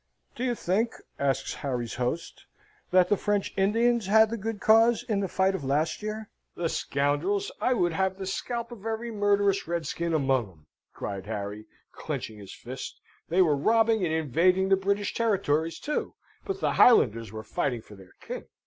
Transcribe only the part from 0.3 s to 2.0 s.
"Do you think," asks Harry's